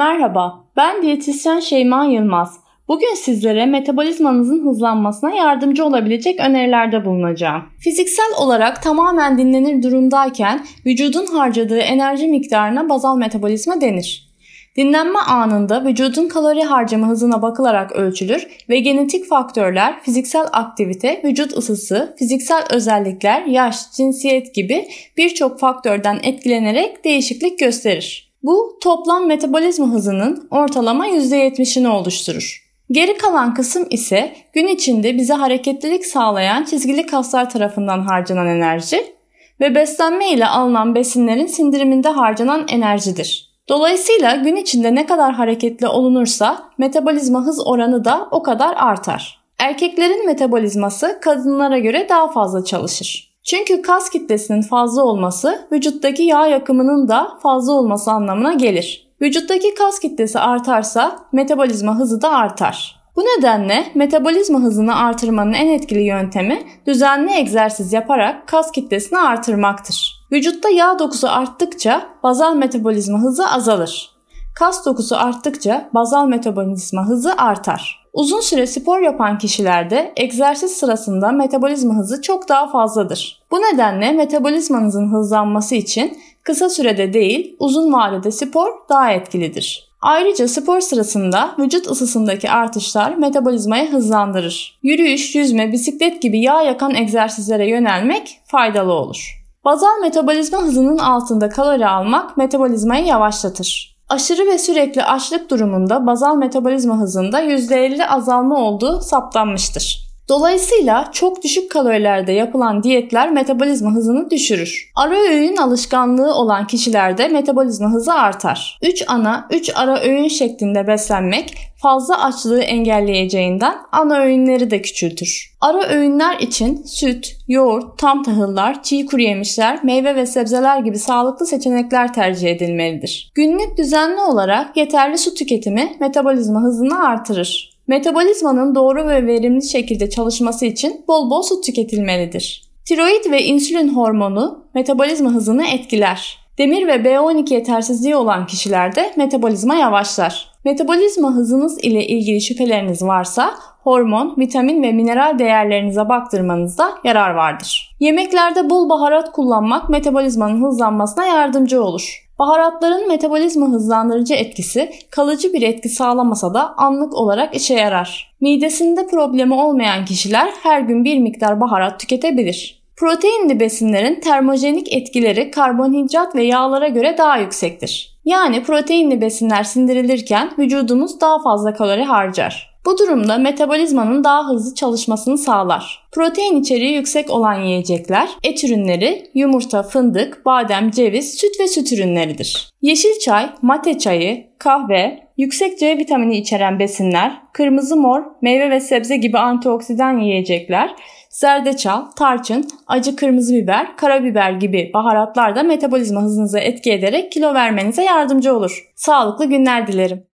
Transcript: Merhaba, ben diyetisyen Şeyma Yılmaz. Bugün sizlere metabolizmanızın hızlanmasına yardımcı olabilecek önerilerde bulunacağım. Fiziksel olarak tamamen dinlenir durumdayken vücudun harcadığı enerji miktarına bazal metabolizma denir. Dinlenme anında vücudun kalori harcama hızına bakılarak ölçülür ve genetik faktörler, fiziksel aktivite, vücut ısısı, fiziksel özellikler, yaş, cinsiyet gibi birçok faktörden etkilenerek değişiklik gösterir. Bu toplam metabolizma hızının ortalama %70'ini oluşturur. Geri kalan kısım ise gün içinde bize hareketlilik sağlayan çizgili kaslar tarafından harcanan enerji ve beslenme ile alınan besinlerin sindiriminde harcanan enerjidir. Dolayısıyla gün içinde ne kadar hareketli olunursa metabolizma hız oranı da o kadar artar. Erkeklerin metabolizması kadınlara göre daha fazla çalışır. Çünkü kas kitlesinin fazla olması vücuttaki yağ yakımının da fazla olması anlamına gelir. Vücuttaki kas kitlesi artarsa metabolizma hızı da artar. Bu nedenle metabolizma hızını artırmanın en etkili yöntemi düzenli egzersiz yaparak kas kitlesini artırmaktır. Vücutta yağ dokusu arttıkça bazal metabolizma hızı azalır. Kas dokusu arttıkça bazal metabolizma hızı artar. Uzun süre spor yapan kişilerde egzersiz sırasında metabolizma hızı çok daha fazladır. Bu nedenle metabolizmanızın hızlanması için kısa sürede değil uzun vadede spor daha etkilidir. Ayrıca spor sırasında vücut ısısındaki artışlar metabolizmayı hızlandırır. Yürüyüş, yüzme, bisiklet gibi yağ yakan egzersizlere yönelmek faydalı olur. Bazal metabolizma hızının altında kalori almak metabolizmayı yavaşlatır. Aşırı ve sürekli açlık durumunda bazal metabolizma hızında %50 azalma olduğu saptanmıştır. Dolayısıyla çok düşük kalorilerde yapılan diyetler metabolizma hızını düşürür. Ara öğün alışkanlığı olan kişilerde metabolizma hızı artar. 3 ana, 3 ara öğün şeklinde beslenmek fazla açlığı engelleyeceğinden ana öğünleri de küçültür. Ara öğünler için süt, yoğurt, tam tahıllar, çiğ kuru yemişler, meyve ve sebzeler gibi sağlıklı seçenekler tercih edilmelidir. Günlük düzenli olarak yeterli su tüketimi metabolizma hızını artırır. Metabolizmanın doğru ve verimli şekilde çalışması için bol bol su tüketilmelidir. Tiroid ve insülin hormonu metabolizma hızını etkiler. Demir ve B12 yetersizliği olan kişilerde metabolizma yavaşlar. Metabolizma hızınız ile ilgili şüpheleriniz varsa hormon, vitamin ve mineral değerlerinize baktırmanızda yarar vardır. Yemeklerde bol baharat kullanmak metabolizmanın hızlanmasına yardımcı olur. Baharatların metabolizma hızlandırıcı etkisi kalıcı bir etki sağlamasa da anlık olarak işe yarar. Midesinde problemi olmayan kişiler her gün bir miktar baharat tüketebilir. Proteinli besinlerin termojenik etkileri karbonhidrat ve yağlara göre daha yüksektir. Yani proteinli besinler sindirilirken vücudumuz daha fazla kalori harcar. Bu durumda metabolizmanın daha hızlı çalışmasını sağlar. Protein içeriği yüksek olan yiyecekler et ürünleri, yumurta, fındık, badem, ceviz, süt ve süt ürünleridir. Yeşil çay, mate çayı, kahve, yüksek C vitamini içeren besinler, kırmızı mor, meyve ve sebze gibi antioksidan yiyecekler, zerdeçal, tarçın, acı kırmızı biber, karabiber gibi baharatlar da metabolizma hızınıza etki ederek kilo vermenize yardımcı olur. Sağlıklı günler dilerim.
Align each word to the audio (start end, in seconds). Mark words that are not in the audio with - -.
Merhaba, 0.00 0.64
ben 0.76 1.02
diyetisyen 1.02 1.60
Şeyma 1.60 2.04
Yılmaz. 2.04 2.60
Bugün 2.88 3.14
sizlere 3.14 3.66
metabolizmanızın 3.66 4.66
hızlanmasına 4.66 5.30
yardımcı 5.30 5.84
olabilecek 5.84 6.40
önerilerde 6.40 7.04
bulunacağım. 7.04 7.62
Fiziksel 7.78 8.32
olarak 8.38 8.82
tamamen 8.82 9.38
dinlenir 9.38 9.82
durumdayken 9.82 10.66
vücudun 10.86 11.26
harcadığı 11.26 11.78
enerji 11.78 12.26
miktarına 12.28 12.88
bazal 12.88 13.16
metabolizma 13.16 13.80
denir. 13.80 14.30
Dinlenme 14.76 15.18
anında 15.18 15.84
vücudun 15.84 16.28
kalori 16.28 16.62
harcama 16.62 17.08
hızına 17.08 17.42
bakılarak 17.42 17.92
ölçülür 17.92 18.46
ve 18.68 18.80
genetik 18.80 19.28
faktörler, 19.28 20.00
fiziksel 20.02 20.46
aktivite, 20.52 21.20
vücut 21.24 21.58
ısısı, 21.58 22.14
fiziksel 22.18 22.64
özellikler, 22.70 23.44
yaş, 23.46 23.92
cinsiyet 23.92 24.54
gibi 24.54 24.88
birçok 25.16 25.58
faktörden 25.58 26.20
etkilenerek 26.22 27.04
değişiklik 27.04 27.58
gösterir. 27.58 28.29
Bu 28.42 28.78
toplam 28.82 29.26
metabolizma 29.26 29.86
hızının 29.86 30.48
ortalama 30.50 31.08
%70'ini 31.08 31.88
oluşturur. 31.88 32.70
Geri 32.90 33.16
kalan 33.16 33.54
kısım 33.54 33.86
ise 33.90 34.32
gün 34.52 34.66
içinde 34.66 35.16
bize 35.16 35.34
hareketlilik 35.34 36.06
sağlayan 36.06 36.64
çizgili 36.64 37.06
kaslar 37.06 37.50
tarafından 37.50 38.00
harcanan 38.00 38.46
enerji 38.46 39.14
ve 39.60 39.74
beslenme 39.74 40.30
ile 40.30 40.46
alınan 40.46 40.94
besinlerin 40.94 41.46
sindiriminde 41.46 42.08
harcanan 42.08 42.66
enerjidir. 42.68 43.50
Dolayısıyla 43.68 44.36
gün 44.36 44.56
içinde 44.56 44.94
ne 44.94 45.06
kadar 45.06 45.32
hareketli 45.32 45.86
olunursa 45.86 46.70
metabolizma 46.78 47.42
hız 47.44 47.66
oranı 47.66 48.04
da 48.04 48.28
o 48.30 48.42
kadar 48.42 48.74
artar. 48.76 49.40
Erkeklerin 49.58 50.26
metabolizması 50.26 51.18
kadınlara 51.22 51.78
göre 51.78 52.06
daha 52.08 52.32
fazla 52.32 52.64
çalışır. 52.64 53.29
Çünkü 53.44 53.82
kas 53.82 54.10
kitlesinin 54.10 54.62
fazla 54.62 55.02
olması 55.02 55.68
vücuttaki 55.72 56.22
yağ 56.22 56.46
yakımının 56.46 57.08
da 57.08 57.28
fazla 57.42 57.72
olması 57.72 58.10
anlamına 58.10 58.52
gelir. 58.52 59.10
Vücuttaki 59.22 59.74
kas 59.74 59.98
kitlesi 59.98 60.38
artarsa 60.38 61.18
metabolizma 61.32 61.98
hızı 61.98 62.22
da 62.22 62.30
artar. 62.30 63.00
Bu 63.16 63.20
nedenle 63.20 63.86
metabolizma 63.94 64.58
hızını 64.58 64.96
artırmanın 64.96 65.52
en 65.52 65.68
etkili 65.68 66.02
yöntemi 66.02 66.62
düzenli 66.86 67.32
egzersiz 67.32 67.92
yaparak 67.92 68.48
kas 68.48 68.72
kitlesini 68.72 69.18
artırmaktır. 69.18 70.26
Vücutta 70.32 70.68
yağ 70.68 70.98
dokusu 70.98 71.28
arttıkça 71.28 72.06
bazal 72.22 72.54
metabolizma 72.54 73.18
hızı 73.18 73.48
azalır. 73.48 74.10
Kas 74.58 74.86
dokusu 74.86 75.16
arttıkça 75.16 75.90
bazal 75.94 76.26
metabolizma 76.26 77.06
hızı 77.06 77.32
artar. 77.38 77.99
Uzun 78.12 78.40
süre 78.40 78.66
spor 78.66 79.00
yapan 79.00 79.38
kişilerde 79.38 80.12
egzersiz 80.16 80.72
sırasında 80.72 81.32
metabolizma 81.32 81.94
hızı 81.94 82.22
çok 82.22 82.48
daha 82.48 82.70
fazladır. 82.70 83.42
Bu 83.50 83.56
nedenle 83.56 84.12
metabolizmanızın 84.12 85.12
hızlanması 85.12 85.74
için 85.74 86.18
kısa 86.42 86.68
sürede 86.68 87.12
değil 87.12 87.56
uzun 87.58 87.92
vadede 87.92 88.30
spor 88.30 88.68
daha 88.88 89.12
etkilidir. 89.12 89.90
Ayrıca 90.00 90.48
spor 90.48 90.80
sırasında 90.80 91.54
vücut 91.58 91.90
ısısındaki 91.90 92.50
artışlar 92.50 93.14
metabolizmayı 93.14 93.92
hızlandırır. 93.92 94.78
Yürüyüş, 94.82 95.34
yüzme, 95.34 95.72
bisiklet 95.72 96.22
gibi 96.22 96.40
yağ 96.40 96.62
yakan 96.62 96.94
egzersizlere 96.94 97.68
yönelmek 97.68 98.40
faydalı 98.46 98.92
olur. 98.92 99.40
Bazal 99.64 100.00
metabolizma 100.00 100.58
hızının 100.58 100.98
altında 100.98 101.48
kalori 101.48 101.86
almak 101.86 102.36
metabolizmayı 102.36 103.04
yavaşlatır. 103.04 103.99
Aşırı 104.10 104.46
ve 104.46 104.58
sürekli 104.58 105.04
açlık 105.04 105.50
durumunda 105.50 106.06
bazal 106.06 106.36
metabolizma 106.36 106.98
hızında 106.98 107.42
%50 107.42 108.06
azalma 108.06 108.58
olduğu 108.58 109.00
saptanmıştır. 109.00 110.09
Dolayısıyla 110.30 111.10
çok 111.12 111.44
düşük 111.44 111.70
kalorilerde 111.70 112.32
yapılan 112.32 112.82
diyetler 112.82 113.32
metabolizma 113.32 113.90
hızını 113.90 114.30
düşürür. 114.30 114.90
Ara 114.96 115.18
öğün 115.18 115.56
alışkanlığı 115.56 116.34
olan 116.34 116.66
kişilerde 116.66 117.28
metabolizma 117.28 117.92
hızı 117.92 118.12
artar. 118.12 118.78
3 118.82 119.04
ana, 119.08 119.48
3 119.50 119.70
ara 119.76 120.00
öğün 120.00 120.28
şeklinde 120.28 120.86
beslenmek 120.86 121.54
fazla 121.82 122.24
açlığı 122.24 122.60
engelleyeceğinden 122.60 123.74
ana 123.92 124.18
öğünleri 124.18 124.70
de 124.70 124.82
küçültür. 124.82 125.56
Ara 125.60 125.88
öğünler 125.88 126.38
için 126.38 126.82
süt, 126.86 127.36
yoğurt, 127.48 127.98
tam 127.98 128.22
tahıllar, 128.22 128.82
çiğ 128.82 129.06
kuru 129.06 129.22
yemişler, 129.22 129.84
meyve 129.84 130.16
ve 130.16 130.26
sebzeler 130.26 130.78
gibi 130.78 130.98
sağlıklı 130.98 131.46
seçenekler 131.46 132.14
tercih 132.14 132.48
edilmelidir. 132.50 133.30
Günlük 133.34 133.78
düzenli 133.78 134.20
olarak 134.20 134.76
yeterli 134.76 135.18
su 135.18 135.34
tüketimi 135.34 135.96
metabolizma 136.00 136.60
hızını 136.60 137.06
artırır. 137.08 137.79
Metabolizmanın 137.90 138.74
doğru 138.74 139.08
ve 139.08 139.26
verimli 139.26 139.68
şekilde 139.68 140.10
çalışması 140.10 140.66
için 140.66 141.04
bol 141.08 141.30
bol 141.30 141.42
su 141.42 141.60
tüketilmelidir. 141.60 142.62
Tiroid 142.88 143.30
ve 143.30 143.42
insülin 143.42 143.96
hormonu 143.96 144.64
metabolizma 144.74 145.30
hızını 145.30 145.66
etkiler. 145.66 146.38
Demir 146.58 146.86
ve 146.86 146.94
B12 146.94 147.54
yetersizliği 147.54 148.16
olan 148.16 148.46
kişilerde 148.46 149.12
metabolizma 149.16 149.74
yavaşlar. 149.74 150.50
Metabolizma 150.64 151.34
hızınız 151.34 151.84
ile 151.84 152.06
ilgili 152.06 152.40
şüpheleriniz 152.40 153.02
varsa 153.02 153.50
hormon, 153.82 154.34
vitamin 154.38 154.82
ve 154.82 154.92
mineral 154.92 155.38
değerlerinize 155.38 156.08
baktırmanızda 156.08 156.90
yarar 157.04 157.30
vardır. 157.30 157.96
Yemeklerde 158.00 158.70
bol 158.70 158.88
baharat 158.88 159.32
kullanmak 159.32 159.88
metabolizmanın 159.88 160.64
hızlanmasına 160.64 161.26
yardımcı 161.26 161.84
olur. 161.84 162.29
Baharatların 162.40 163.08
metabolizma 163.08 163.66
hızlandırıcı 163.66 164.34
etkisi 164.34 164.90
kalıcı 165.10 165.52
bir 165.52 165.62
etki 165.62 165.88
sağlamasa 165.88 166.54
da 166.54 166.74
anlık 166.76 167.14
olarak 167.14 167.54
işe 167.54 167.74
yarar. 167.74 168.32
Midesinde 168.40 169.06
problemi 169.06 169.54
olmayan 169.54 170.04
kişiler 170.04 170.50
her 170.62 170.80
gün 170.80 171.04
bir 171.04 171.18
miktar 171.18 171.60
baharat 171.60 172.00
tüketebilir. 172.00 172.82
Proteinli 172.96 173.60
besinlerin 173.60 174.20
termojenik 174.20 174.92
etkileri 174.92 175.50
karbonhidrat 175.50 176.34
ve 176.34 176.42
yağlara 176.44 176.88
göre 176.88 177.14
daha 177.18 177.38
yüksektir. 177.38 178.20
Yani 178.24 178.62
proteinli 178.62 179.20
besinler 179.20 179.62
sindirilirken 179.64 180.50
vücudumuz 180.58 181.20
daha 181.20 181.42
fazla 181.42 181.74
kalori 181.74 182.04
harcar. 182.04 182.69
Bu 182.86 182.98
durumda 182.98 183.38
metabolizmanın 183.38 184.24
daha 184.24 184.48
hızlı 184.48 184.74
çalışmasını 184.74 185.38
sağlar. 185.38 186.08
Protein 186.12 186.60
içeriği 186.60 186.94
yüksek 186.94 187.30
olan 187.30 187.54
yiyecekler 187.54 188.28
et 188.42 188.64
ürünleri, 188.64 189.30
yumurta, 189.34 189.82
fındık, 189.82 190.46
badem, 190.46 190.90
ceviz, 190.90 191.34
süt 191.34 191.60
ve 191.60 191.68
süt 191.68 191.92
ürünleridir. 191.92 192.70
Yeşil 192.82 193.18
çay, 193.18 193.50
mate 193.62 193.98
çayı, 193.98 194.46
kahve, 194.58 195.18
yüksek 195.38 195.78
C 195.78 195.98
vitamini 195.98 196.36
içeren 196.36 196.78
besinler, 196.78 197.42
kırmızı 197.52 197.96
mor, 197.96 198.22
meyve 198.42 198.70
ve 198.70 198.80
sebze 198.80 199.16
gibi 199.16 199.38
antioksidan 199.38 200.18
yiyecekler, 200.18 200.94
zerdeçal, 201.30 202.10
tarçın, 202.16 202.68
acı 202.86 203.16
kırmızı 203.16 203.54
biber, 203.54 203.96
karabiber 203.96 204.52
gibi 204.52 204.90
baharatlar 204.94 205.56
da 205.56 205.62
metabolizma 205.62 206.22
hızınıza 206.22 206.60
etki 206.60 206.92
ederek 206.92 207.32
kilo 207.32 207.54
vermenize 207.54 208.02
yardımcı 208.02 208.56
olur. 208.56 208.90
Sağlıklı 208.96 209.44
günler 209.44 209.86
dilerim. 209.86 210.24